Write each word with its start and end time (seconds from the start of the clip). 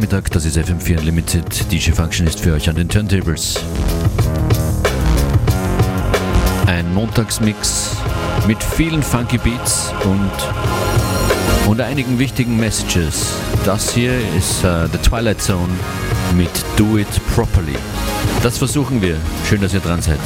Montagnachmittag, 0.00 0.30
das 0.30 0.46
ist 0.46 0.56
FM4 0.56 0.98
Unlimited. 1.00 1.70
DJ 1.70 1.90
Function 1.90 2.26
ist 2.26 2.40
für 2.40 2.54
euch 2.54 2.70
an 2.70 2.76
den 2.76 2.88
Turntables. 2.88 3.60
Ein 6.66 6.94
Montagsmix 6.94 7.96
mit 8.46 8.62
vielen 8.62 9.02
funky 9.02 9.36
Beats 9.36 9.92
und, 10.04 11.68
und 11.68 11.80
einigen 11.82 12.18
wichtigen 12.18 12.58
Messages. 12.58 13.34
Das 13.66 13.90
hier 13.92 14.12
ist 14.38 14.64
uh, 14.64 14.86
The 14.90 14.98
Twilight 14.98 15.42
Zone 15.42 15.68
mit 16.34 16.50
Do 16.76 16.96
It 16.96 17.08
Properly. 17.34 17.76
Das 18.42 18.56
versuchen 18.56 19.02
wir. 19.02 19.16
Schön, 19.48 19.60
dass 19.60 19.74
ihr 19.74 19.80
dran 19.80 20.00
seid. 20.00 20.20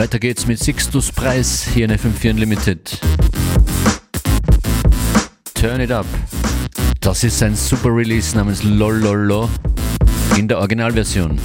Weiter 0.00 0.18
geht's 0.18 0.46
mit 0.46 0.58
Sixtus 0.58 1.12
Preis 1.12 1.62
hier 1.74 1.84
in 1.84 1.92
FM4 1.92 2.30
Unlimited. 2.30 2.98
Turn 5.52 5.82
It 5.82 5.92
Up. 5.92 6.06
Das 7.02 7.22
ist 7.22 7.42
ein 7.42 7.54
super 7.54 7.94
Release 7.94 8.34
namens 8.34 8.62
Lololo 8.62 9.50
in 10.38 10.48
der 10.48 10.56
Originalversion. 10.56 11.38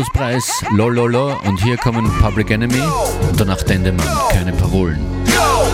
Sixtus-Preis, 0.00 0.64
Lololo 0.72 1.38
und 1.44 1.62
hier 1.62 1.76
kommen 1.76 2.10
Public 2.20 2.50
Enemy 2.50 2.82
und 3.28 3.38
danach 3.38 3.62
Dendemann, 3.62 4.06
keine 4.30 4.52
Parolen. 4.52 4.98
Go! 5.26 5.66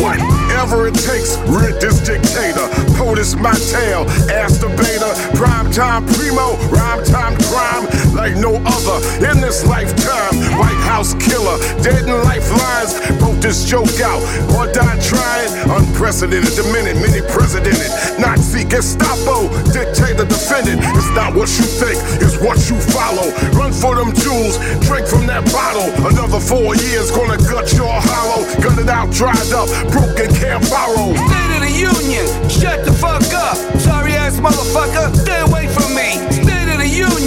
Whatever 0.00 0.88
it 0.88 0.94
takes, 0.94 1.36
rid 1.48 1.80
this 1.80 2.00
dictator. 2.00 2.66
POTUS 2.96 3.36
my 3.36 3.52
tail, 3.52 4.06
ask 4.30 4.60
the 4.60 4.68
beta. 4.68 5.14
Prime 5.36 5.70
time 5.70 6.06
primo, 6.06 6.56
rhyme 6.70 7.04
time 7.04 7.36
crime 7.42 7.86
like 8.12 8.36
no 8.36 8.60
other 8.64 8.98
in 9.24 9.40
this 9.40 9.64
lifetime. 9.66 10.36
White 10.58 10.80
House 10.84 11.14
killer, 11.14 11.58
dead 11.82 12.04
in 12.04 12.14
lifelines. 12.24 13.00
Broke 13.18 13.40
this 13.40 13.64
joke 13.64 14.00
out 14.00 14.20
or 14.54 14.70
die 14.72 14.98
trying. 15.00 15.50
Unprecedented, 15.68 16.52
the 16.52 16.64
minute, 16.72 16.96
many 17.00 17.20
presidented. 17.32 17.90
Nazi, 18.20 18.64
Gestapo, 18.64 19.48
dictator, 19.72 20.24
defendant. 20.24 20.80
It's 20.94 21.10
not 21.16 21.34
what 21.34 21.48
you 21.56 21.64
think, 21.64 21.98
it's 22.20 22.38
what 22.38 22.58
you 22.68 22.76
follow. 22.92 23.32
Run 23.56 23.72
for 23.72 23.96
them 23.96 24.12
jewels, 24.14 24.58
drink 24.84 25.06
from 25.08 25.26
that 25.26 25.44
bottle. 25.50 25.88
Another 26.06 26.40
four 26.40 26.76
years, 26.76 27.10
gonna 27.10 27.38
gut 27.38 27.72
your 27.72 27.90
hollow. 27.90 28.44
Gut 28.60 28.78
it 28.78 28.88
out, 28.88 29.10
dried 29.10 29.52
up, 29.52 29.68
broken, 29.90 30.28
can't 30.36 30.62
borrow. 30.68 31.16
State 31.16 31.52
of 31.56 31.62
the 31.64 31.72
Union, 31.72 32.26
shut 32.48 32.84
the 32.84 32.92
fuck 32.92 33.24
up. 33.32 33.56
Sorry 33.80 34.12
ass 34.12 34.38
motherfucker, 34.38 35.14
stay 35.16 35.40
away 35.40 35.66
from 35.68 35.94
me. 35.94 36.51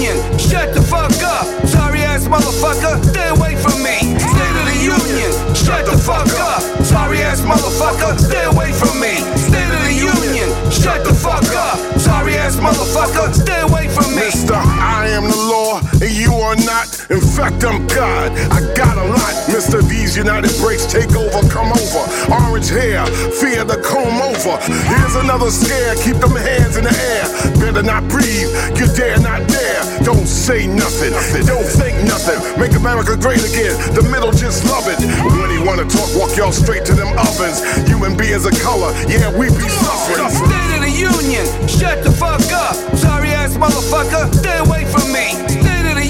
Union, 0.06 0.38
shut 0.38 0.74
the 0.74 0.82
fuck 0.82 1.12
up. 1.24 1.46
Sorry 1.66 2.02
ass 2.02 2.28
motherfucker, 2.28 3.04
stay 3.04 3.30
away 3.30 3.56
from 3.56 3.82
me. 3.82 3.98
State 4.20 4.58
of 4.62 4.66
the 4.70 4.78
Union, 4.78 5.32
shut 5.56 5.86
the 5.86 5.98
fuck 5.98 6.30
up. 6.38 6.62
Sorry 6.86 7.22
ass 7.22 7.42
motherfucker, 7.42 8.18
stay 8.20 8.46
away 8.46 8.72
from 8.72 9.00
me. 9.02 9.18
State 9.34 9.66
of 9.66 9.82
the 9.82 9.94
Union, 9.94 10.50
shut 10.70 11.04
the 11.04 11.14
fuck 11.14 11.46
up. 11.58 11.78
Sorry 12.00 12.36
ass 12.36 12.58
motherfucker, 12.58 13.34
stay 13.34 13.62
away 13.62 13.88
from 13.88 14.06
me. 14.14 14.30
Mister, 14.30 14.54
I 14.54 15.10
am 15.10 15.24
the 15.24 15.42
law, 15.50 15.82
and 16.02 16.12
you 16.12 16.34
are 16.34 16.56
not. 16.68 16.88
In 17.10 17.22
fact, 17.22 17.64
I'm 17.64 17.86
God. 17.88 18.32
I 18.52 18.60
got 18.74 18.98
a 18.98 19.06
lot. 19.06 19.34
Mister, 19.48 19.82
V's 19.82 20.18
United 20.18 20.52
breaks 20.60 20.86
take 20.86 21.12
over, 21.16 21.42
come 21.48 21.72
over. 21.72 22.04
Orange 22.34 22.70
hair, 22.70 23.06
fear 23.40 23.64
the 23.64 23.80
comb 23.86 24.20
over. 24.20 24.58
Here's 24.66 25.16
another 25.16 25.50
scare, 25.52 25.96
keep 26.02 26.18
them 26.18 26.36
hands 26.36 26.78
in 26.78 26.84
the 26.84 26.96
air. 26.96 27.26
Better 27.60 27.84
not 27.84 28.04
breathe, 28.10 28.50
you 28.76 28.88
dare 28.96 29.20
not 29.20 29.48
dare. 29.48 29.84
Don't 30.04 30.28
say 30.28 30.68
nothing, 30.68 31.14
don't 31.46 31.66
think 31.66 31.96
nothing. 32.04 32.40
Make 32.60 32.74
America 32.76 33.16
great 33.16 33.44
again, 33.44 33.76
the 33.94 34.04
middle 34.12 34.32
just 34.32 34.66
love 34.66 34.88
it. 34.88 35.00
When 35.00 35.50
he 35.50 35.60
wanna 35.64 35.86
talk, 35.86 36.10
walk 36.16 36.36
y'all 36.36 36.52
straight 36.52 36.86
to 36.86 36.94
them 36.94 37.12
ovens. 37.18 37.64
Human 37.88 38.18
beings 38.18 38.46
of 38.46 38.54
color, 38.62 38.92
yeah, 39.08 39.32
we 39.32 39.48
be 39.48 39.68
suffering. 39.70 40.30
State 40.30 40.76
of 40.76 40.82
the 40.82 40.92
Union, 40.92 41.46
shut 41.68 42.04
the 42.04 42.12
fuck 42.12 42.42
up. 42.52 42.76
Sorry 42.98 43.30
ass 43.30 43.56
motherfucker, 43.58 44.34
stay 44.34 44.58
away 44.60 44.86
from 44.86 45.12
me. 45.14 45.65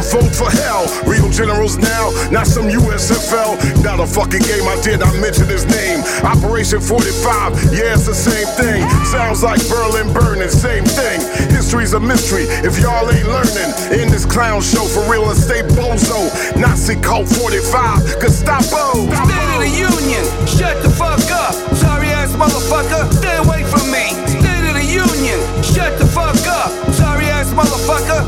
vote 0.00 0.32
for 0.32 0.48
hell. 0.50 0.88
Real 1.04 1.28
generals 1.28 1.76
now, 1.76 2.08
not 2.30 2.46
some 2.46 2.68
USFL. 2.68 3.58
Not 3.84 4.00
a 4.00 4.06
fucking 4.06 4.40
game, 4.42 4.64
I 4.64 4.80
did 4.80 5.00
not 5.00 5.14
mention 5.20 5.46
his 5.46 5.66
name. 5.66 6.00
Operation 6.24 6.80
45, 6.80 7.74
yeah, 7.74 7.92
it's 7.92 8.06
the 8.06 8.14
same 8.14 8.46
thing. 8.56 8.88
Sounds 9.04 9.42
like 9.42 9.60
Berlin 9.68 10.12
burning, 10.12 10.48
same 10.48 10.84
thing. 10.84 11.20
History's 11.50 11.92
a 11.92 12.00
mystery 12.00 12.44
if 12.64 12.78
y'all 12.78 13.08
ain't 13.10 13.28
learning. 13.28 13.70
In 13.92 14.08
this 14.08 14.24
clown 14.24 14.62
show 14.62 14.84
for 14.86 15.02
real 15.10 15.30
estate 15.30 15.66
bozo. 15.76 16.30
Nazi 16.56 16.96
cult 16.96 17.28
45, 17.28 18.20
Gestapo. 18.20 19.10
State 19.10 19.52
of 19.52 19.60
the 19.60 19.72
Union, 19.72 20.24
shut 20.46 20.82
the 20.82 20.90
fuck 20.90 21.20
up. 21.30 21.54
Sorry 21.76 22.08
ass 22.08 22.32
motherfucker, 22.32 23.12
stay 23.12 23.36
away 23.36 23.64
from 23.64 23.90
me. 23.90 24.14
State 24.30 24.64
of 24.68 24.74
the 24.78 24.86
Union, 24.86 25.38
shut 25.62 25.98
the 25.98 26.06
fuck 26.06 26.38
up. 26.46 26.70
Sorry 26.94 27.26
ass 27.26 27.52
motherfucker, 27.52 28.22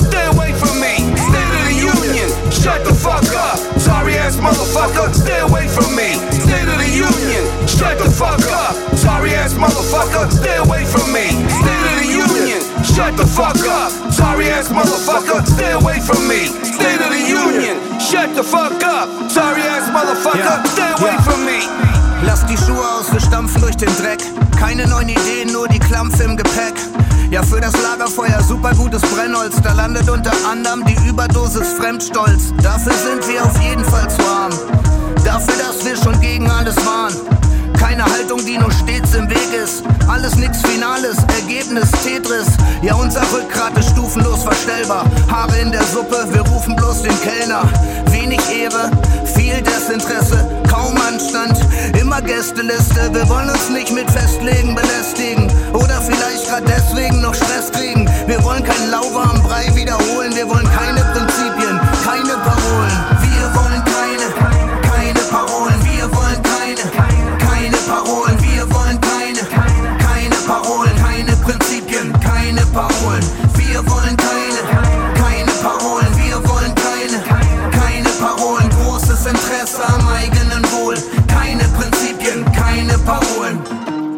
shut 2.64 2.82
the 2.82 2.94
fuck 2.94 3.28
up. 3.36 3.58
Sorry 3.78 4.16
ass 4.16 4.36
motherfucker, 4.36 5.12
stay 5.12 5.40
away 5.40 5.68
from 5.68 5.94
me. 5.94 6.16
State 6.32 6.64
of 6.64 6.78
the 6.80 6.88
Union, 6.88 7.44
shut 7.68 7.98
the 7.98 8.08
fuck 8.08 8.40
up. 8.48 8.74
Sorry 8.96 9.34
ass 9.34 9.52
motherfucker, 9.52 10.32
stay 10.32 10.56
away 10.56 10.84
from 10.86 11.12
me. 11.12 11.26
State 11.60 11.84
of 11.92 11.96
the 12.00 12.08
Union, 12.08 12.62
shut 12.82 13.12
the 13.18 13.26
fuck 13.26 13.60
up. 13.68 13.92
Sorry 14.10 14.48
ass 14.48 14.70
motherfucker, 14.70 15.44
stay 15.44 15.72
away 15.72 16.00
from 16.00 16.26
me. 16.26 16.48
State 16.64 17.02
of 17.04 17.10
the 17.12 17.24
Union, 17.44 17.76
shut 18.00 18.34
the 18.34 18.42
fuck 18.42 18.82
up. 18.82 19.08
Sorry 19.30 19.60
ass 19.60 19.90
motherfucker, 19.92 20.66
stay 20.72 20.90
away 20.96 21.16
from 21.20 21.44
me. 21.44 21.60
Lass 22.24 22.46
die 22.46 22.56
Schuhe 22.56 22.80
aus, 22.80 23.12
wir 23.12 23.20
stampfen 23.20 23.60
durch 23.60 23.76
den 23.76 23.94
Dreck. 23.98 24.20
Keine 24.58 24.86
neuen 24.86 25.10
Ideen, 25.10 25.52
nur 25.52 25.68
die 25.68 25.80
Klampfe 25.80 26.22
im 26.22 26.36
Gepäck. 26.38 26.76
Ja, 27.30 27.42
für 27.42 27.60
das 27.60 27.72
Lagerfeuer 27.82 28.40
super 28.42 28.72
gutes 28.74 29.02
Brennholz. 29.02 29.60
Da 29.62 29.72
landet 29.72 30.08
unter 30.08 30.32
anderem 30.50 30.84
die 30.84 31.08
Überdosis 31.08 31.72
Fremdstolz. 31.74 32.54
Dafür 32.62 32.92
sind 32.92 33.26
wir 33.28 33.44
auf 33.44 33.60
jeden 33.60 33.84
Fall 33.84 34.08
zu 34.08 34.22
arm. 34.22 34.52
Dafür, 35.24 35.54
dass 35.56 35.84
wir 35.84 35.96
schon 35.96 36.20
gegen 36.20 36.50
alles 36.50 36.76
waren. 36.86 37.43
Keine 37.84 38.06
Haltung, 38.06 38.40
die 38.46 38.56
nur 38.56 38.72
stets 38.72 39.14
im 39.14 39.28
Weg 39.28 39.52
ist. 39.62 39.82
Alles 40.08 40.36
nix 40.36 40.62
Finales, 40.62 41.18
Ergebnis 41.38 41.90
Tetris. 42.02 42.46
Ja, 42.80 42.94
unser 42.94 43.20
Rückgrat 43.30 43.76
ist 43.76 43.90
stufenlos 43.90 44.42
verstellbar. 44.42 45.04
Haare 45.30 45.58
in 45.58 45.70
der 45.70 45.82
Suppe, 45.82 46.26
wir 46.32 46.40
rufen 46.40 46.74
bloß 46.76 47.02
den 47.02 47.20
Kellner. 47.20 47.64
Wenig 48.06 48.40
Ehre, 48.50 48.90
viel 49.34 49.60
Desinteresse, 49.60 50.48
kaum 50.66 50.96
Anstand. 50.96 51.60
Immer 52.00 52.22
Gästeliste, 52.22 53.12
wir 53.12 53.28
wollen 53.28 53.50
uns 53.50 53.68
nicht 53.68 53.92
mit 53.92 54.10
Festlegen 54.10 54.74
belästigen. 54.74 55.52
Oder 55.74 56.00
vielleicht 56.00 56.48
grad 56.48 56.62
deswegen 56.66 57.20
noch 57.20 57.34
Stress 57.34 57.70
kriegen. 57.70 58.08
Wir 58.26 58.42
wollen 58.44 58.64
kein 58.64 58.90
lauwarmen 58.90 59.42
Brei 59.42 59.70
wiederholen. 59.74 60.34
Wir 60.34 60.48
wollen 60.48 60.68
keine 60.72 61.02
Interesse 79.74 79.94
am 79.94 80.08
eigenen 80.08 80.64
Wohl. 80.72 80.94
Keine 81.26 81.64
Prinzipien, 81.64 82.44
keine 82.52 82.96
Parolen. 82.98 83.58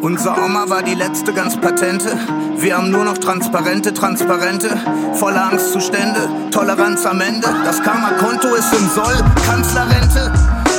Unser 0.01 0.37
Oma 0.43 0.69
war 0.69 0.83
die 0.83 0.93
letzte 0.93 1.33
ganz 1.33 1.57
patente. 1.57 2.15
Wir 2.57 2.77
haben 2.77 2.91
nur 2.91 3.03
noch 3.03 3.17
transparente, 3.17 3.93
transparente, 3.93 4.69
voller 5.15 5.51
Angstzustände, 5.51 6.29
Toleranz 6.51 7.05
am 7.05 7.21
Ende. 7.21 7.47
Das 7.65 7.81
Karma-Konto 7.81 8.53
ist 8.53 8.71
im 8.73 8.87
Soll, 8.89 9.15
Kanzlerrente, 9.47 10.31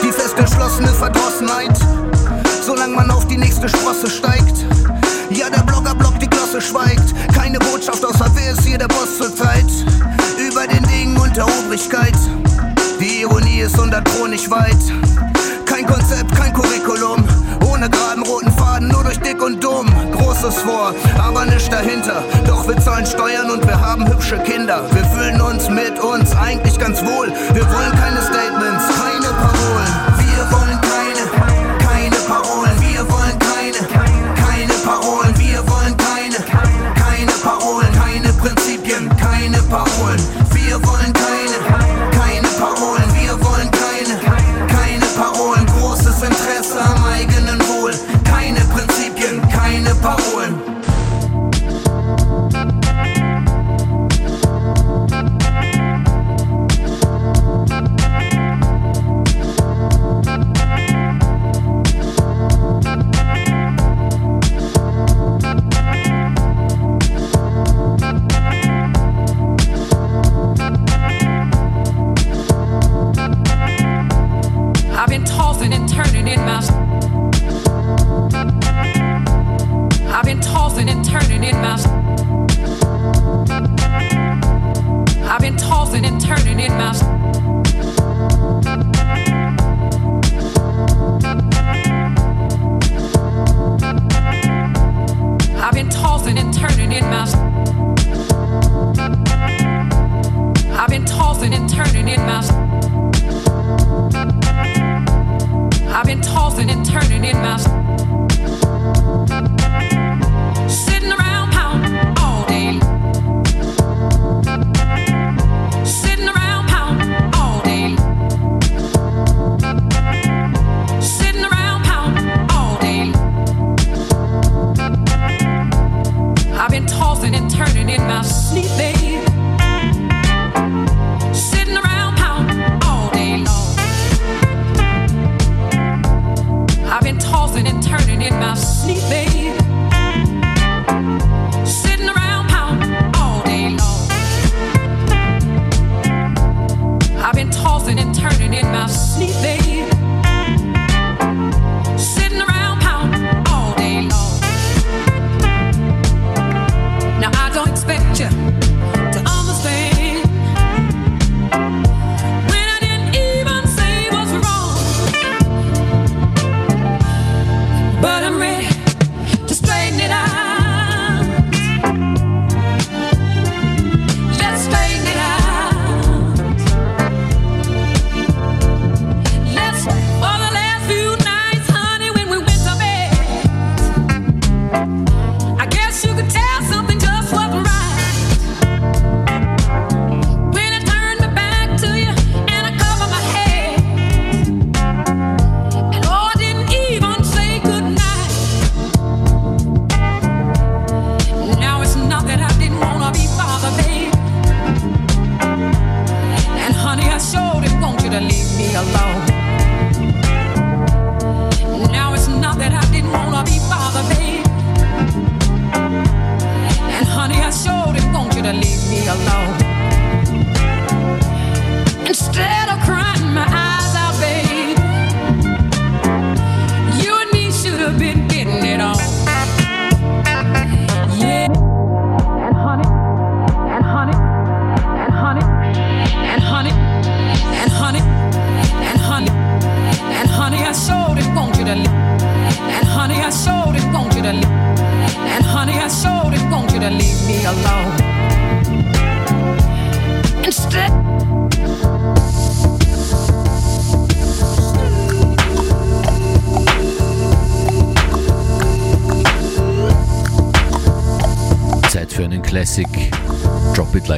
die 0.02 0.12
fest 0.12 0.38
entschlossene 0.38 0.88
Verdrossenheit. 0.88 1.76
Solange 2.64 2.94
man 2.94 3.10
auf 3.10 3.26
die 3.26 3.36
nächste 3.36 3.68
Sprosse 3.68 4.08
steigt. 4.08 4.64
Ja, 5.30 5.50
der 5.50 5.62
Blogger 5.62 5.94
blockt 5.94 6.22
die 6.22 6.30
Glosse 6.30 6.60
schweigt. 6.60 7.14
Keine 7.34 7.58
Botschaft 7.58 8.04
außer 8.04 8.26
wer 8.34 8.52
ist 8.52 8.64
hier 8.64 8.78
der 8.78 8.88
Boss 8.88 9.18
zur 9.18 9.34
Zeit. 9.34 9.66
Über 10.38 10.66
den 10.66 10.84
Dingen 10.84 11.16
und 11.16 11.36
der 11.36 11.46
Obrigkeit. 11.46 12.16
Ironie 13.20 13.60
ist 13.62 13.76
Pro 13.76 14.26
nicht 14.28 14.48
weit. 14.48 14.76
Kein 15.66 15.84
Konzept, 15.86 16.32
kein 16.36 16.52
Curriculum. 16.52 17.24
Ohne 17.68 17.90
geraden 17.90 18.22
roten 18.22 18.52
Faden, 18.52 18.88
nur 18.88 19.02
durch 19.02 19.18
dick 19.18 19.42
und 19.42 19.62
dumm. 19.62 19.86
Großes 20.12 20.58
vor, 20.58 20.94
aber 21.18 21.44
nicht 21.46 21.72
dahinter. 21.72 22.22
Doch 22.46 22.68
wir 22.68 22.78
zahlen 22.78 23.06
Steuern 23.06 23.50
und 23.50 23.66
wir 23.66 23.80
haben 23.80 24.06
hübsche 24.06 24.38
Kinder. 24.38 24.84
Wir 24.92 25.04
fühlen 25.06 25.40
uns 25.40 25.68
mit 25.68 25.98
uns 25.98 26.34
eigentlich 26.36 26.78
ganz 26.78 27.00
wohl. 27.02 27.32
Wir 27.54 27.66
wollen 27.72 27.92
keine 27.98 28.22
Statements, 28.22 28.84
keine 28.94 29.30
Parolen. 29.34 29.92
Wir 30.22 30.44
wollen 30.52 30.80
keine, 30.80 31.22
keine 31.86 32.16
Parolen. 32.28 32.80
Wir 32.80 33.08
wollen 33.10 33.38
keine, 33.38 33.78
keine 34.46 34.74
Parolen. 34.84 35.27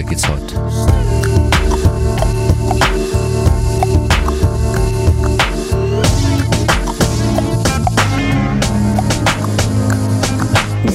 Drop 0.00 0.08
it 0.08 0.12
like 0.12 0.12
it's 0.12 0.24
hot. 0.24 0.40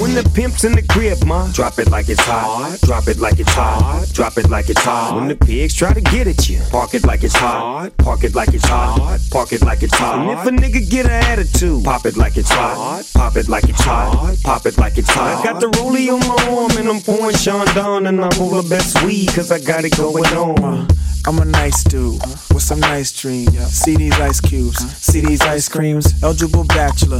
When 0.01 0.15
the 0.15 0.23
pimp's 0.33 0.63
in 0.63 0.71
the 0.71 0.81
crib, 0.81 1.23
ma, 1.25 1.51
drop 1.51 1.77
it 1.77 1.91
like 1.91 2.09
it's 2.09 2.21
hot. 2.21 2.79
Drop 2.81 3.07
it 3.07 3.19
like 3.19 3.39
it's 3.39 3.51
hot. 3.51 4.07
Drop 4.13 4.37
it 4.37 4.49
like 4.49 4.69
it's 4.69 4.81
hot. 4.81 5.15
When 5.15 5.27
the 5.27 5.35
pigs 5.35 5.75
try 5.75 5.93
to 5.93 6.01
get 6.01 6.27
at 6.27 6.49
you, 6.49 6.61
park 6.71 6.95
it 6.95 7.05
like 7.05 7.23
it's 7.23 7.35
hot. 7.35 7.95
Park 7.97 8.23
it 8.23 8.33
like 8.33 8.53
it's 8.53 8.65
hot. 8.65 9.19
Park 9.29 9.53
it 9.53 9.61
like 9.61 9.83
it's 9.83 9.95
hot. 9.95 10.19
And 10.19 10.31
if 10.31 10.45
a 10.47 10.49
nigga 10.49 10.89
get 10.89 11.05
an 11.05 11.11
attitude, 11.11 11.83
pop 11.83 12.05
it 12.07 12.17
like 12.17 12.37
it's 12.37 12.49
hot. 12.49 13.04
Pop 13.35 13.43
it 13.43 13.49
like 13.49 13.67
it's 13.67 13.81
hot. 13.81 14.37
Pop 14.43 14.65
it 14.65 14.77
like 14.77 14.97
it's 14.97 15.09
hot. 15.09 15.41
I 15.41 15.43
got 15.43 15.59
the 15.59 15.67
rollie 15.67 16.07
on 16.07 16.21
my 16.21 16.55
arm 16.55 16.71
and 16.77 16.87
I'm 16.87 17.01
pouring 17.01 17.35
Sean 17.35 17.65
down 17.75 18.07
and 18.07 18.21
I 18.21 18.29
roll 18.39 18.61
the 18.61 18.69
best 18.69 19.03
weed 19.03 19.27
cause 19.27 19.51
I 19.51 19.59
got 19.59 19.83
it 19.83 19.97
going 19.97 20.23
on. 20.27 20.63
Uh, 20.63 20.87
I'm 21.27 21.39
a 21.39 21.43
nice 21.43 21.83
dude 21.83 22.21
with 22.53 22.63
some 22.63 22.79
nice 22.79 23.11
dreams. 23.11 23.59
See 23.73 23.97
these 23.97 24.17
ice 24.21 24.39
cubes, 24.39 24.79
see 25.01 25.19
these 25.19 25.41
ice 25.41 25.67
creams. 25.67 26.13
Eligible 26.23 26.63
bachelor, 26.63 27.19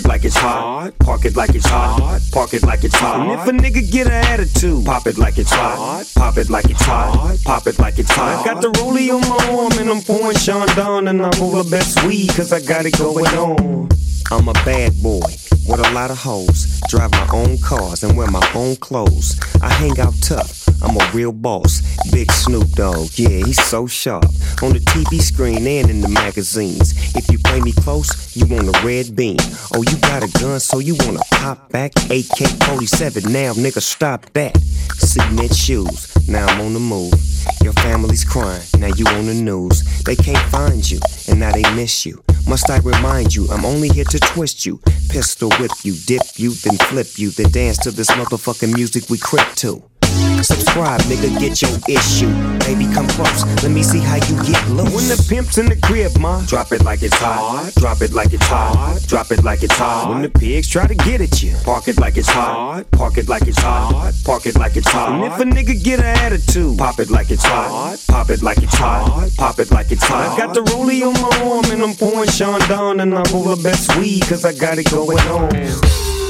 like 0.05 0.25
it's 0.25 0.37
hot. 0.37 0.91
Park 0.99 1.25
it 1.25 1.35
like 1.35 1.55
it's 1.55 1.67
hot. 1.67 2.19
Park 2.31 2.53
it 2.53 2.63
like 2.63 2.83
it's 2.83 2.95
hot. 2.95 3.19
And 3.19 3.31
if 3.31 3.47
a 3.47 3.51
nigga 3.51 3.89
get 3.91 4.07
an 4.07 4.13
attitude, 4.13 4.85
pop 4.85 5.07
it 5.07 5.17
like 5.17 5.37
it's 5.37 5.51
hot. 5.51 6.05
Pop 6.15 6.37
it 6.37 6.49
like 6.49 6.69
it's 6.69 6.81
hot. 6.83 7.37
Pop 7.43 7.67
it 7.67 7.79
like 7.79 7.99
it's 7.99 8.11
hot. 8.11 8.39
I 8.39 8.53
got 8.53 8.61
the 8.61 8.69
rollie 8.79 9.09
on 9.13 9.21
my 9.27 9.61
arm 9.61 9.73
and 9.79 9.89
I'm 9.89 10.01
pouring 10.01 10.37
Chandon 10.37 11.07
and 11.07 11.21
I 11.21 11.29
roll 11.39 11.63
the 11.63 11.69
best 11.69 12.03
weed 12.05 12.29
cause 12.29 12.53
I 12.53 12.61
got 12.61 12.85
it 12.85 12.97
going 12.97 13.25
on. 13.27 13.89
I'm 14.31 14.47
a 14.47 14.53
bad 14.65 14.93
boy 15.03 15.27
with 15.67 15.79
a 15.79 15.91
lot 15.93 16.11
of 16.11 16.17
hoes. 16.17 16.79
Drive 16.87 17.11
my 17.11 17.27
own 17.33 17.57
cars 17.57 18.03
and 18.03 18.17
wear 18.17 18.29
my 18.29 18.47
own 18.55 18.75
clothes. 18.77 19.39
I 19.61 19.69
hang 19.69 19.99
out 19.99 20.13
tough. 20.21 20.60
I'm 20.81 20.97
a 20.97 21.11
real 21.13 21.31
boss. 21.31 21.81
Big 22.11 22.31
Snoop 22.31 22.69
Dogg, 22.71 23.09
yeah, 23.15 23.45
he's 23.45 23.63
so 23.63 23.87
sharp. 23.87 24.25
On 24.61 24.73
the 24.73 24.79
TV 24.79 25.21
screen 25.21 25.65
and 25.67 25.89
in 25.89 26.01
the 26.01 26.07
magazines. 26.07 26.93
If 27.15 27.31
you 27.31 27.39
play 27.39 27.61
me 27.61 27.71
close, 27.71 28.35
you 28.35 28.45
want 28.45 28.75
a 28.75 28.85
red 28.85 29.15
beam. 29.15 29.37
Oh, 29.73 29.83
you 29.83 29.97
got 29.97 30.23
a 30.23 30.39
gun, 30.39 30.59
so 30.59 30.79
you 30.79 30.95
wanna 30.99 31.21
pop 31.31 31.69
back? 31.69 31.91
AK 32.09 32.47
47, 32.65 33.31
now 33.31 33.53
nigga, 33.53 33.81
stop 33.81 34.25
that. 34.33 34.57
Cement 34.97 35.53
shoes, 35.55 36.27
now 36.27 36.45
I'm 36.47 36.61
on 36.61 36.73
the 36.73 36.79
move. 36.79 37.13
Your 37.63 37.73
family's 37.73 38.23
crying, 38.23 38.61
now 38.77 38.93
you 38.95 39.05
on 39.07 39.25
the 39.25 39.33
news. 39.33 40.03
They 40.03 40.15
can't 40.15 40.49
find 40.51 40.89
you, 40.89 40.99
and 41.27 41.39
now 41.39 41.51
they 41.51 41.63
miss 41.75 42.05
you. 42.05 42.23
Must 42.47 42.69
I 42.69 42.79
remind 42.79 43.35
you, 43.35 43.47
I'm 43.49 43.65
only 43.65 43.89
here 43.89 44.05
to 44.05 44.19
twist 44.19 44.65
you. 44.65 44.79
Pistol 45.09 45.49
whip 45.59 45.71
you, 45.83 45.95
dip 46.05 46.21
you, 46.35 46.51
then 46.51 46.77
flip 46.89 47.07
you, 47.17 47.29
then 47.31 47.51
dance 47.51 47.77
to 47.79 47.91
this 47.91 48.09
motherfucking 48.11 48.73
music 48.73 49.09
we 49.09 49.17
crip 49.17 49.47
to. 49.57 49.83
Subscribe, 50.43 51.01
nigga, 51.01 51.29
get 51.39 51.61
your 51.61 51.71
issue. 51.87 52.31
Baby, 52.65 52.91
come 52.93 53.07
close, 53.09 53.45
let 53.63 53.71
me 53.71 53.83
see 53.83 53.99
how 53.99 54.15
you 54.15 54.35
get 54.43 54.67
loose. 54.69 54.93
When 54.95 55.07
the 55.07 55.25
pimp's 55.29 55.57
in 55.57 55.67
the 55.67 55.75
crib, 55.75 56.17
ma, 56.19 56.41
drop 56.45 56.71
it 56.71 56.83
like 56.83 57.03
it's 57.03 57.15
hot. 57.17 57.71
Drop 57.75 58.01
it 58.01 58.13
like 58.13 58.33
it's 58.33 58.45
hot. 58.45 58.99
Drop 59.07 59.31
it 59.31 59.43
like 59.43 59.63
it's 59.63 59.77
hot. 59.77 60.09
When 60.09 60.21
the 60.21 60.29
pigs 60.29 60.67
try 60.67 60.87
to 60.87 60.95
get 60.95 61.21
at 61.21 61.43
you, 61.43 61.55
park 61.63 61.87
it 61.87 61.99
like 61.99 62.17
it's 62.17 62.29
hot. 62.29 62.89
Park 62.91 63.17
it 63.17 63.29
like 63.29 63.47
it's 63.47 63.59
hot. 63.59 64.13
Park 64.25 64.45
it 64.45 64.57
like 64.57 64.75
it's 64.75 64.89
hot. 64.89 65.11
And 65.11 65.23
if 65.23 65.39
a 65.39 65.43
nigga 65.43 65.81
get 65.83 65.99
an 65.99 66.05
attitude, 66.05 66.77
pop 66.77 66.99
it 66.99 67.09
like 67.09 67.29
it's 67.29 67.43
hot. 67.43 67.97
Pop 68.07 68.29
it 68.29 68.41
like 68.41 68.57
it's 68.57 68.75
hot. 68.75 69.29
Pop 69.37 69.59
it 69.59 69.71
like 69.71 69.91
it's 69.91 70.03
hot. 70.03 70.31
I 70.31 70.37
got 70.37 70.53
the 70.53 70.61
rollie 70.61 71.05
on 71.05 71.13
my 71.13 71.51
arm 71.51 71.65
and 71.71 71.81
I'm 71.83 71.93
pouring 71.95 72.29
Chandon 72.29 72.99
and 72.99 73.13
I 73.13 73.23
roll 73.31 73.43
the 73.43 73.61
best 73.61 73.95
weed 73.97 74.21
cause 74.23 74.45
I 74.45 74.53
got 74.53 74.77
it 74.77 74.89
going 74.89 75.19
on. 75.19 76.20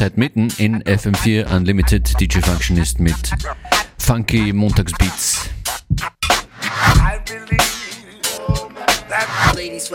Seid 0.00 0.16
mitten 0.16 0.50
in 0.56 0.82
FM4 0.84 1.54
Unlimited 1.54 2.18
DJ 2.18 2.40
Functionist 2.42 3.00
mit 3.00 3.30
funky 3.98 4.50
Montagsbeats. 4.50 5.50
Ladies. 9.54 9.90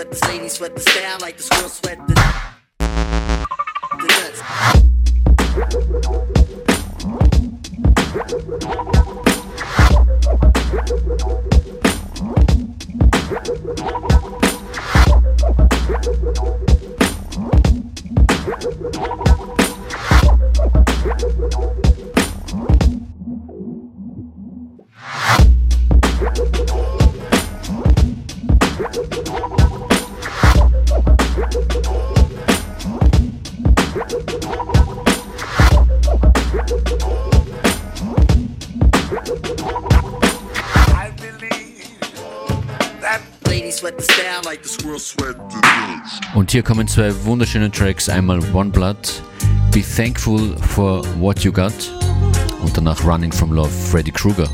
I 13.88 14.25
hier 46.56 46.64
kommen 46.64 46.88
zwei 46.88 47.14
wunderschöne 47.26 47.70
Tracks. 47.70 48.08
Einmal 48.08 48.40
One 48.54 48.70
Blood, 48.70 48.96
Be 49.74 49.82
Thankful 49.82 50.56
for 50.58 51.04
What 51.20 51.42
You 51.42 51.52
Got 51.52 51.74
und 52.64 52.78
danach 52.78 53.04
Running 53.06 53.34
from 53.34 53.52
Love, 53.52 53.70
Freddy 53.70 54.12
Krueger. 54.12 54.48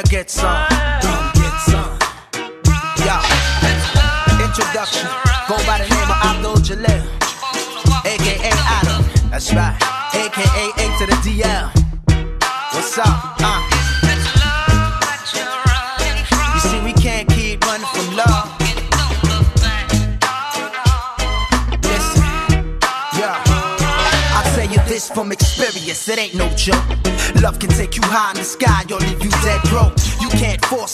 Wanna 0.00 0.10
get 0.10 0.30
some. 0.30 0.66
Come 1.02 1.32
get 1.34 1.56
some. 1.68 1.98
Yo, 3.04 3.16
introduction. 4.44 5.08
Go 5.48 5.56
by 5.66 5.78
the 5.78 5.88
name 5.88 6.10
of 6.10 6.18
Abdul 6.28 6.56
Jalil, 6.56 7.02
aka 8.06 8.50
Adam. 8.50 9.04
That's 9.30 9.52
right, 9.54 9.76
aka 10.14 10.64
A 10.78 10.98
to 10.98 11.06
the 11.06 11.16
DL. 11.24 11.70
What's 12.72 12.98
up? 12.98 13.36
Uh. 13.40 13.60
You 16.54 16.60
see, 16.60 16.80
we 16.84 16.92
can't 16.92 17.28
keep 17.28 17.64
running 17.66 17.86
from 17.86 18.16
love. 18.16 18.48
Listen, 21.82 22.22
yeah. 23.18 23.42
I'll 24.36 24.54
tell 24.54 24.70
you 24.70 24.78
this 24.88 25.10
from 25.10 25.32
experience, 25.32 26.08
it 26.08 26.18
ain't 26.18 26.34
no 26.34 26.48
joke. 26.50 26.99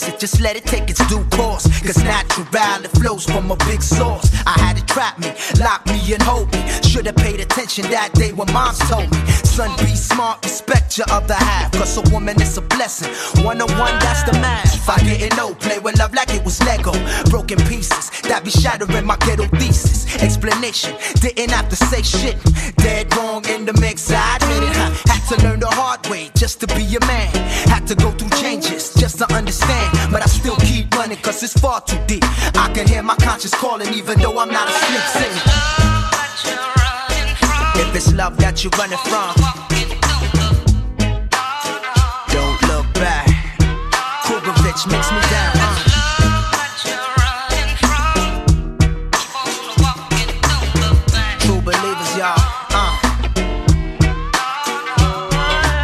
It, 0.07 0.19
just 0.19 0.41
let 0.41 0.55
it 0.55 0.65
take 0.65 0.89
its 0.89 1.05
due 1.07 1.23
course. 1.31 1.65
Cause 1.81 2.03
natural, 2.03 2.47
it 2.83 2.91
flows 2.91 3.25
from 3.25 3.51
a 3.51 3.55
big 3.67 3.81
source. 3.81 4.31
I 4.45 4.59
had 4.59 4.77
it 4.77 4.87
trap 4.87 5.19
me, 5.19 5.33
lock 5.59 5.85
me 5.85 6.13
and 6.13 6.21
hold 6.21 6.51
me. 6.53 6.86
Should've 6.97 7.15
paid 7.17 7.39
attention 7.39 7.85
that 7.91 8.11
day 8.13 8.33
when 8.33 8.51
moms 8.51 8.79
told 8.89 9.05
me. 9.11 9.17
Son, 9.45 9.69
be 9.85 9.93
smart, 9.93 10.43
respect 10.43 10.97
your 10.97 11.05
other 11.11 11.35
half. 11.35 11.71
Cause 11.73 11.95
a 11.95 12.01
woman 12.09 12.41
is 12.41 12.57
a 12.57 12.61
blessing. 12.61 13.13
One 13.45 13.61
on 13.61 13.69
one, 13.77 13.93
that's 13.99 14.23
the 14.23 14.31
math. 14.41 14.73
If 14.73 14.89
I 14.89 14.97
didn't 15.05 15.37
know, 15.37 15.53
play 15.53 15.77
with 15.77 15.99
love 15.99 16.15
like 16.15 16.33
it 16.33 16.43
was 16.43 16.59
Lego. 16.63 16.93
Broken 17.29 17.59
pieces, 17.69 18.09
that 18.21 18.41
be 18.43 18.49
shattering 18.49 19.05
my 19.05 19.15
ghetto 19.17 19.45
thesis. 19.59 20.09
Explanation, 20.23 20.97
didn't 21.21 21.51
have 21.51 21.69
to 21.69 21.75
say 21.75 22.01
shit. 22.01 22.35
Dead 22.77 23.15
wrong 23.15 23.45
in 23.45 23.65
the 23.65 23.73
mix, 23.79 24.09
I 24.09 24.37
admit 24.37 24.63
it. 24.63 24.75
Had 25.05 25.21
to 25.29 25.43
learn 25.45 25.59
the 25.59 25.69
hard 25.69 26.01
way 26.07 26.31
just 26.33 26.59
to 26.61 26.67
be 26.73 26.81
a 26.95 26.99
man. 27.05 27.29
Had 27.69 27.85
to 27.89 27.95
go 27.95 28.09
through 28.09 28.33
changes 28.41 28.91
just 28.95 29.19
to 29.19 29.31
understand. 29.35 29.93
But 30.11 30.23
I 30.23 30.25
still 30.25 30.57
keep 30.65 30.89
running 30.95 31.19
cause 31.19 31.43
it's 31.43 31.53
far 31.53 31.79
too 31.79 31.99
deep. 32.07 32.23
I 32.57 32.71
can 32.73 32.87
hear 32.87 33.03
my 33.03 33.17
conscience 33.17 33.53
calling 33.53 33.93
even 33.93 34.17
though 34.17 34.39
I'm 34.39 34.49
not 34.49 34.67
asleep 34.67 35.05
singing. 35.13 35.76
It's 37.97 38.13
love 38.13 38.37
that 38.37 38.63
you're 38.63 38.69
running 38.77 38.99
from, 39.09 39.33
don't 42.29 42.61
look 42.69 42.85
back. 42.93 43.25
Krugovich 44.21 44.85
makes 44.85 45.09
me 45.09 45.17
down. 45.33 45.57
Uh. 45.57 45.81
True 51.39 51.61
believers, 51.61 52.13
y'all. 52.15 52.37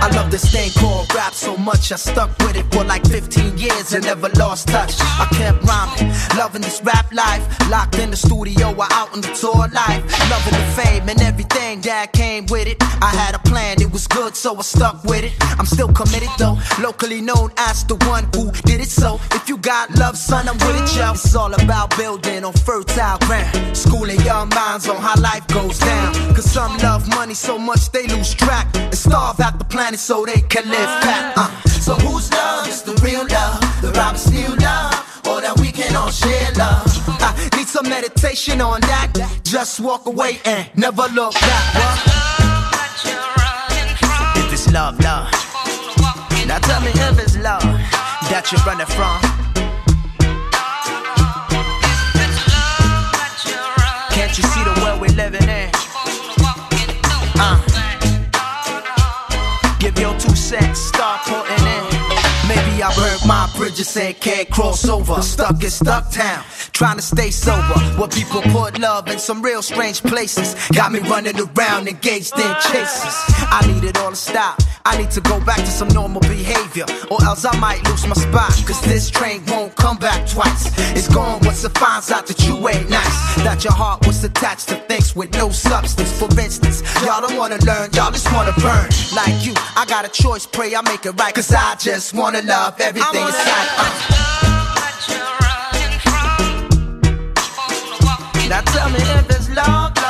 I 0.05 0.09
love 0.13 0.29
this 0.29 0.51
thing 0.51 0.69
called 0.77 1.11
rap 1.15 1.33
so 1.33 1.57
much 1.57 1.91
I 1.91 1.95
stuck 1.95 2.29
with 2.37 2.57
it 2.57 2.71
for 2.71 2.83
like 2.83 3.03
15 3.07 3.57
years 3.57 3.62
and 3.91 4.05
never 4.05 4.29
lost 4.37 4.67
touch. 4.69 4.93
I 5.01 5.27
kept 5.33 5.63
rhyming, 5.63 6.13
loving 6.37 6.61
this 6.61 6.81
rap 6.83 7.11
life. 7.11 7.43
Locked 7.69 7.99
in 7.99 8.11
the 8.11 8.15
studio 8.15 8.73
or 8.73 8.87
out 8.91 9.11
on 9.13 9.21
the 9.21 9.33
tour 9.33 9.67
life. 9.73 10.03
Loving 10.29 10.53
the 10.53 10.65
fame 10.77 11.09
and 11.09 11.21
everything 11.21 11.81
that 11.81 12.13
came 12.13 12.45
with 12.45 12.67
it. 12.67 12.77
I 13.01 13.09
had 13.09 13.35
a 13.35 13.39
plan, 13.39 13.81
it 13.81 13.91
was 13.91 14.07
good, 14.07 14.35
so 14.35 14.55
I 14.55 14.61
stuck 14.61 15.03
with 15.03 15.23
it. 15.25 15.33
I'm 15.59 15.65
still 15.65 15.91
committed 15.91 16.29
though, 16.37 16.57
locally 16.81 17.19
known 17.19 17.51
as 17.57 17.83
the 17.83 17.95
one 18.07 18.25
who 18.35 18.51
did 18.63 18.79
it. 18.79 18.89
So 18.89 19.19
if 19.31 19.49
you 19.49 19.57
got 19.57 19.91
love, 19.97 20.17
son, 20.17 20.47
I'm 20.47 20.57
with 20.59 20.81
it, 20.81 20.97
yo. 20.97 21.11
It's 21.11 21.35
all 21.35 21.53
about 21.53 21.97
building 21.97 22.45
on 22.45 22.53
fertile 22.53 23.17
ground. 23.19 23.75
Schooling 23.75 24.21
young 24.21 24.49
minds 24.49 24.87
on 24.87 24.97
how 24.97 25.19
life 25.19 25.45
goes 25.47 25.79
down. 25.79 26.13
Cause 26.35 26.49
some 26.49 26.77
love 26.77 27.07
money 27.09 27.33
so 27.33 27.57
much 27.57 27.91
they 27.91 28.07
lose 28.07 28.33
track 28.33 28.67
and 28.75 28.95
starve 28.95 29.39
out 29.39 29.59
the 29.59 29.65
planet 29.65 29.99
so 29.99 30.25
they 30.25 30.41
can 30.41 30.69
live 30.69 30.89
fat. 31.03 31.33
Uh. 31.35 31.69
So 31.83 31.95
whose 31.95 32.31
love 32.31 32.65
is 32.65 32.81
the 32.81 32.93
real 33.03 33.27
love? 33.27 33.72
Robert 33.95 34.17
Steele 34.17 34.55
love? 34.57 34.93
Or 35.27 35.41
that 35.41 35.55
we 35.59 35.71
can 35.71 35.95
all 35.95 36.11
share 36.11 36.51
love? 36.57 36.83
I 37.21 37.49
need 37.55 37.67
some 37.67 37.87
meditation 37.87 38.61
on 38.61 38.81
that. 38.81 39.13
Just 39.43 39.79
walk 39.79 40.05
away 40.05 40.39
and 40.45 40.69
never 40.75 41.07
look 41.13 41.33
back. 41.33 41.75
What? 41.75 41.99
If 44.37 44.53
it's 44.53 44.71
love, 44.71 44.99
love. 44.99 45.31
Now 46.47 46.59
tell 46.59 46.81
me 46.81 46.91
if 46.93 47.19
it's 47.19 47.37
love 47.37 47.63
that 48.29 48.51
you're 48.51 48.61
running 48.65 48.85
from. 48.87 49.21
Can't 54.11 54.37
you 54.37 54.43
see 54.43 54.62
burnt 62.95 63.25
my 63.25 63.49
bridges 63.55 63.95
and 63.97 64.19
can't 64.19 64.49
cross 64.49 64.87
over. 64.87 65.21
Stuck 65.21 65.63
in 65.63 65.69
stuck 65.69 66.11
town, 66.11 66.43
trying 66.83 66.97
to 66.97 67.01
stay 67.01 67.31
sober. 67.31 67.79
Where 67.97 68.09
people 68.09 68.41
put 68.51 68.77
love 68.77 69.07
in 69.07 69.17
some 69.17 69.41
real 69.41 69.61
strange 69.61 70.03
places. 70.03 70.53
Got 70.73 70.91
me 70.91 70.99
running 70.99 71.39
around 71.39 71.87
engaged 71.87 72.37
in 72.37 72.53
chases. 72.67 73.15
I 73.57 73.63
need 73.71 73.85
it 73.85 73.97
all 73.99 74.09
to 74.09 74.17
stop. 74.17 74.61
I 74.83 74.97
need 74.97 75.09
to 75.11 75.21
go 75.21 75.39
back 75.45 75.59
to 75.59 75.71
some 75.79 75.87
normal 75.87 76.19
behavior, 76.19 76.83
or 77.09 77.23
else 77.23 77.45
I 77.45 77.57
might 77.57 77.87
lose 77.87 78.05
my 78.05 78.15
spot. 78.15 78.51
Cause 78.67 78.81
this 78.81 79.09
train 79.09 79.45
won't 79.47 79.73
come 79.77 79.95
back 79.95 80.27
twice. 80.27 80.77
It's 80.91 81.07
gone 81.07 81.39
once 81.43 81.63
it 81.63 81.77
finds 81.77 82.11
out 82.11 82.27
that 82.27 82.45
you 82.45 82.55
ain't 82.67 82.89
nice. 82.89 83.35
That 83.47 83.63
your 83.63 83.71
heart 83.71 84.05
was 84.05 84.21
attached 84.25 84.67
to 84.67 84.75
things 84.75 85.15
with 85.15 85.31
no 85.35 85.51
substance. 85.51 86.11
For 86.19 86.27
instance, 86.37 86.83
y'all 87.05 87.21
don't 87.21 87.37
wanna 87.37 87.59
learn, 87.63 87.91
y'all 87.93 88.11
just 88.11 88.29
wanna 88.33 88.51
burn. 88.59 88.89
Like 89.15 89.45
you, 89.45 89.53
I 89.55 89.85
got 89.87 90.03
a 90.03 90.09
choice, 90.09 90.45
pray 90.45 90.75
I 90.75 90.81
make 90.81 91.05
it 91.05 91.11
right. 91.11 91.33
Cause 91.33 91.53
I 91.53 91.75
just 91.75 92.13
wanna 92.13 92.41
love 92.41 92.81
everything 92.81 93.21
inside. 93.21 94.33
Now 98.49 98.61
tell 98.61 98.89
me 98.89 98.99
if 98.99 99.29
it's 99.29 99.49
love. 99.55 100.02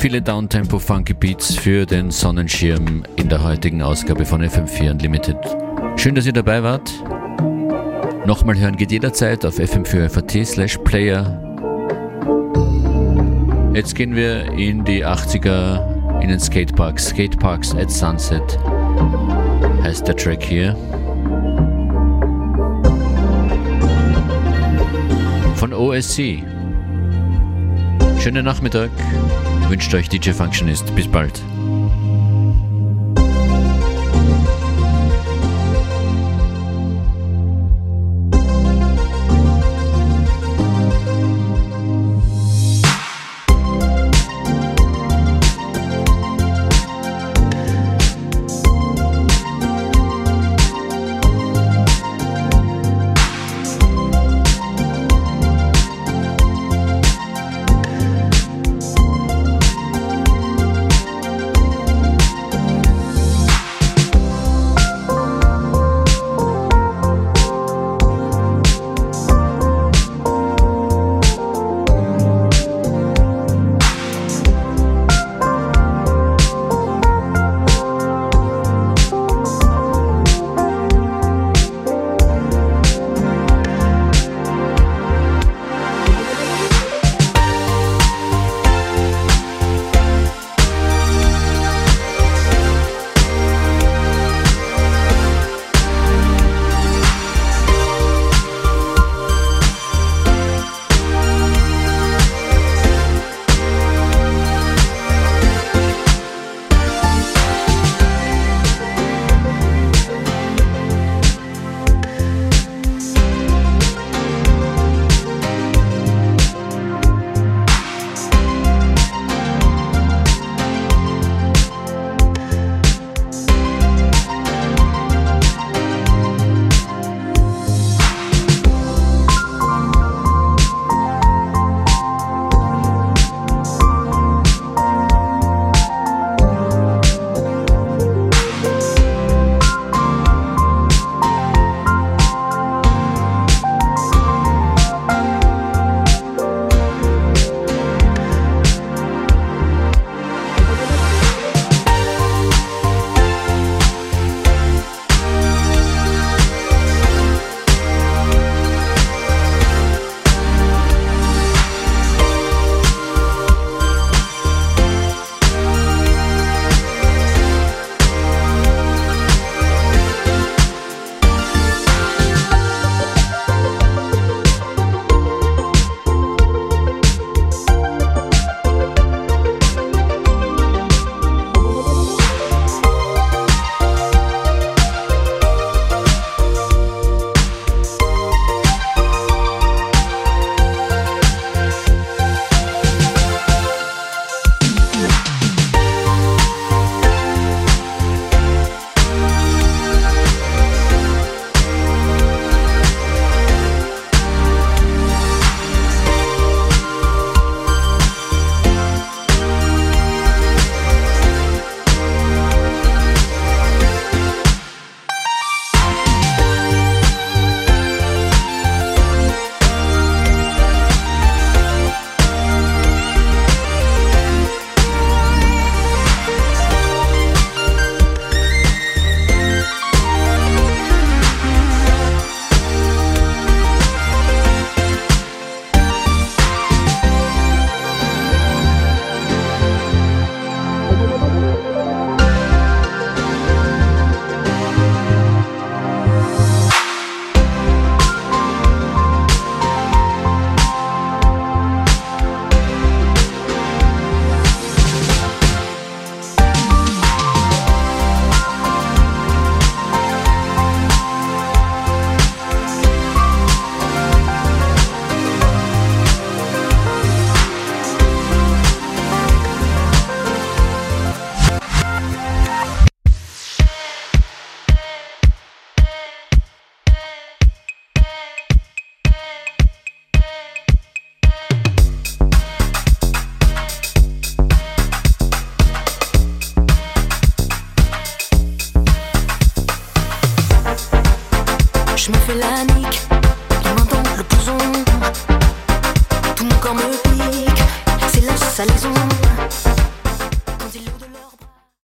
Viele 0.00 0.22
Downtempo 0.22 0.78
Funky 0.78 1.12
Beats 1.12 1.54
für 1.54 1.84
den 1.84 2.10
Sonnenschirm 2.10 3.02
in 3.16 3.28
der 3.28 3.44
heutigen 3.44 3.82
Ausgabe 3.82 4.24
von 4.24 4.42
FM4 4.42 4.92
Unlimited. 4.92 5.36
Schön, 5.96 6.14
dass 6.14 6.24
ihr 6.24 6.32
dabei 6.32 6.62
wart. 6.62 6.90
Nochmal 8.24 8.58
hören 8.58 8.78
geht 8.78 8.92
jederzeit 8.92 9.44
auf 9.44 9.58
fm4 9.58 10.42
slash 10.46 10.78
player. 10.84 11.38
Jetzt 13.74 13.94
gehen 13.94 14.16
wir 14.16 14.50
in 14.52 14.86
die 14.86 15.04
80er 15.04 16.22
in 16.22 16.30
den 16.30 16.40
Skateparks. 16.40 17.08
Skateparks 17.08 17.74
at 17.74 17.90
Sunset 17.90 18.58
heißt 19.82 20.08
der 20.08 20.16
Track 20.16 20.42
hier. 20.42 20.74
Von 25.56 25.74
OSC. 25.74 26.42
Schönen 28.18 28.46
Nachmittag. 28.46 28.88
Wünscht 29.70 29.94
euch 29.94 30.08
DJ 30.08 30.32
Functionist. 30.32 30.92
Bis 30.96 31.06
bald. 31.06 31.40